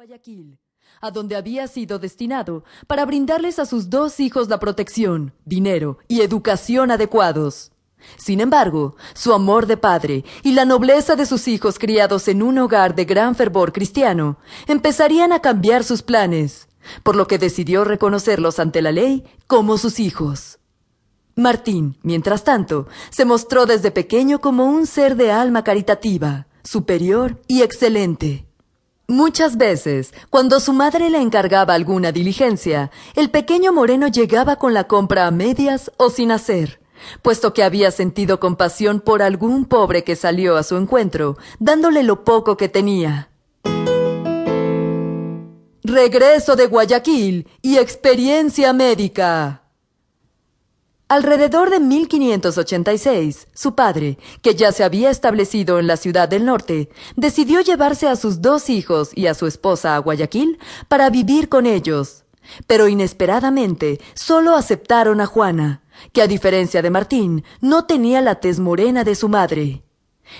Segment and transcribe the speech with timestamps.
[0.00, 0.58] Guayaquil,
[1.02, 6.22] a donde había sido destinado para brindarles a sus dos hijos la protección, dinero y
[6.22, 7.72] educación adecuados.
[8.16, 12.56] Sin embargo, su amor de padre y la nobleza de sus hijos criados en un
[12.56, 16.68] hogar de gran fervor cristiano empezarían a cambiar sus planes,
[17.02, 20.60] por lo que decidió reconocerlos ante la ley como sus hijos.
[21.36, 27.60] Martín, mientras tanto, se mostró desde pequeño como un ser de alma caritativa, superior y
[27.60, 28.49] excelente.
[29.10, 34.84] Muchas veces, cuando su madre le encargaba alguna diligencia, el pequeño moreno llegaba con la
[34.84, 36.78] compra a medias o sin hacer,
[37.20, 42.22] puesto que había sentido compasión por algún pobre que salió a su encuentro, dándole lo
[42.22, 43.30] poco que tenía.
[45.82, 49.64] Regreso de Guayaquil y experiencia médica.
[51.10, 56.88] Alrededor de 1586, su padre, que ya se había establecido en la ciudad del norte,
[57.16, 61.66] decidió llevarse a sus dos hijos y a su esposa a Guayaquil para vivir con
[61.66, 62.22] ellos.
[62.68, 68.60] Pero inesperadamente solo aceptaron a Juana, que a diferencia de Martín, no tenía la tez
[68.60, 69.82] morena de su madre.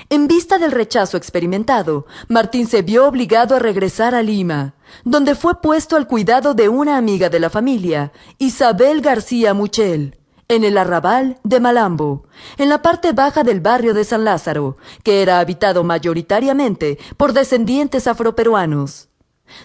[0.09, 5.61] En vista del rechazo experimentado, Martín se vio obligado a regresar a Lima, donde fue
[5.61, 10.20] puesto al cuidado de una amiga de la familia, Isabel García Muchel
[10.51, 12.27] en el arrabal de Malambo,
[12.59, 18.09] en la parte baja del barrio de San Lázaro, que era habitado mayoritariamente por descendientes
[18.09, 19.11] afroperuanos.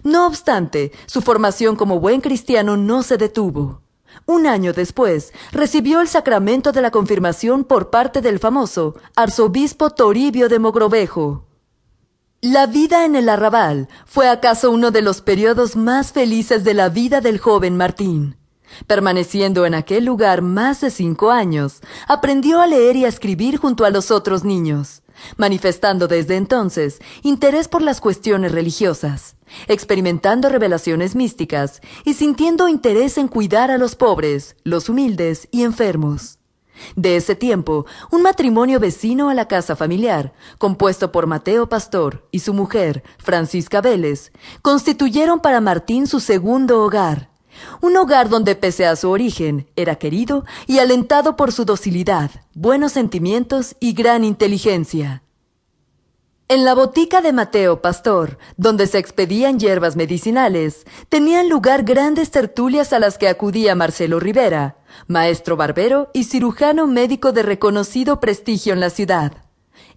[0.04, 3.82] No obstante, su formación como buen cristiano no se detuvo.
[4.28, 10.50] Un año después, recibió el sacramento de la confirmación por parte del famoso arzobispo Toribio
[10.50, 11.48] de Mogrovejo.
[12.42, 16.90] La vida en el arrabal fue acaso uno de los periodos más felices de la
[16.90, 18.38] vida del joven Martín.
[18.88, 23.86] Permaneciendo en aquel lugar más de cinco años, aprendió a leer y a escribir junto
[23.86, 25.04] a los otros niños,
[25.38, 29.36] manifestando desde entonces interés por las cuestiones religiosas,
[29.68, 36.40] experimentando revelaciones místicas y sintiendo interés en cuidar a los pobres, los humildes y enfermos.
[36.98, 42.40] De ese tiempo, un matrimonio vecino a la casa familiar, compuesto por Mateo Pastor y
[42.40, 47.30] su mujer, Francisca Vélez, constituyeron para Martín su segundo hogar,
[47.82, 52.94] un hogar donde pese a su origen era querido y alentado por su docilidad, buenos
[52.94, 55.24] sentimientos y gran inteligencia.
[56.48, 62.94] En la botica de Mateo Pastor, donde se expedían hierbas medicinales, tenían lugar grandes tertulias
[62.94, 64.78] a las que acudía Marcelo Rivera,
[65.08, 69.46] maestro barbero y cirujano médico de reconocido prestigio en la ciudad.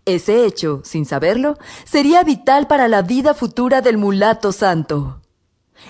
[0.07, 5.21] Ese hecho, sin saberlo, sería vital para la vida futura del mulato santo.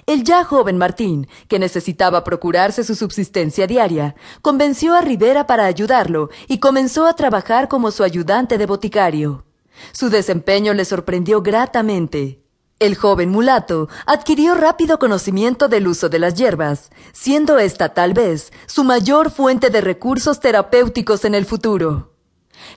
[0.06, 6.30] El ya joven Martín, que necesitaba procurarse su subsistencia diaria, convenció a Rivera para ayudarlo
[6.46, 9.44] y comenzó a trabajar como su ayudante de boticario.
[9.92, 12.42] Su desempeño le sorprendió gratamente.
[12.78, 18.52] El joven mulato adquirió rápido conocimiento del uso de las hierbas, siendo esta tal vez
[18.66, 22.14] su mayor fuente de recursos terapéuticos en el futuro.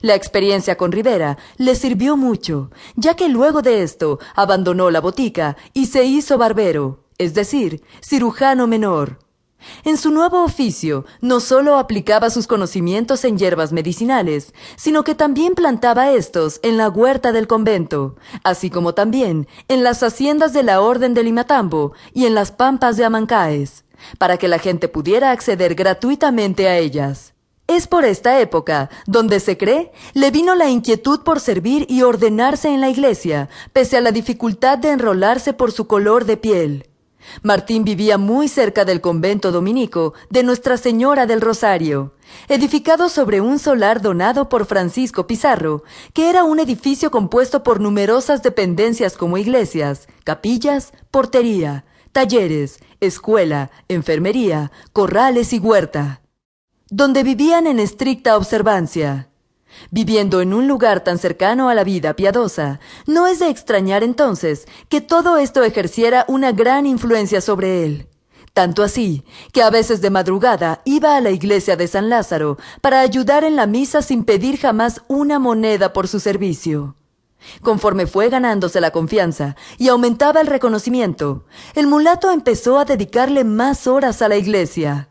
[0.00, 5.56] La experiencia con Rivera le sirvió mucho, ya que luego de esto abandonó la botica
[5.72, 9.18] y se hizo barbero es decir, cirujano menor.
[9.84, 15.54] En su nuevo oficio, no solo aplicaba sus conocimientos en hierbas medicinales, sino que también
[15.54, 20.80] plantaba estos en la huerta del convento, así como también en las haciendas de la
[20.80, 23.84] Orden de Limatambo y en las pampas de Amancaes,
[24.18, 27.34] para que la gente pudiera acceder gratuitamente a ellas.
[27.68, 32.68] Es por esta época donde se cree le vino la inquietud por servir y ordenarse
[32.68, 36.91] en la iglesia, pese a la dificultad de enrolarse por su color de piel.
[37.42, 42.14] Martín vivía muy cerca del convento dominico de Nuestra Señora del Rosario,
[42.48, 45.82] edificado sobre un solar donado por Francisco Pizarro,
[46.12, 54.70] que era un edificio compuesto por numerosas dependencias como iglesias, capillas, portería, talleres, escuela, enfermería,
[54.92, 56.22] corrales y huerta,
[56.88, 59.31] donde vivían en estricta observancia.
[59.90, 64.66] Viviendo en un lugar tan cercano a la vida piadosa, no es de extrañar entonces
[64.88, 68.08] que todo esto ejerciera una gran influencia sobre él.
[68.52, 73.00] Tanto así, que a veces de madrugada iba a la iglesia de San Lázaro para
[73.00, 76.96] ayudar en la misa sin pedir jamás una moneda por su servicio.
[77.62, 81.44] Conforme fue ganándose la confianza y aumentaba el reconocimiento,
[81.74, 85.08] el mulato empezó a dedicarle más horas a la iglesia.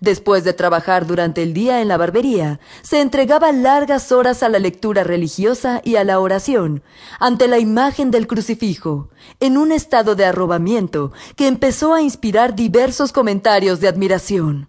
[0.00, 4.58] Después de trabajar durante el día en la barbería, se entregaba largas horas a la
[4.58, 6.82] lectura religiosa y a la oración,
[7.18, 9.10] ante la imagen del crucifijo,
[9.40, 14.68] en un estado de arrobamiento que empezó a inspirar diversos comentarios de admiración.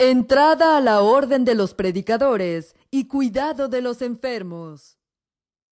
[0.00, 4.97] Entrada a la orden de los predicadores y cuidado de los enfermos.